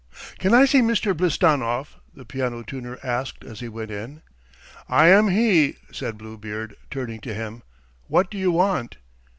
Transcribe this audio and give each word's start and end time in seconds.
"Can 0.39 0.51
I 0.51 0.65
see 0.65 0.81
Mr. 0.81 1.15
Blistanov?" 1.15 1.99
the 2.11 2.25
piano 2.25 2.63
tuner 2.63 2.97
asked 3.03 3.43
as 3.43 3.59
he 3.59 3.69
went 3.69 3.91
in. 3.91 4.23
"I 4.89 5.09
am 5.09 5.27
he!" 5.27 5.75
said 5.91 6.17
Bluebeard, 6.17 6.75
turning 6.89 7.19
to 7.19 7.35
him. 7.35 7.61
"What 8.07 8.31
do 8.31 8.39
you 8.39 8.51
want?" 8.51 8.97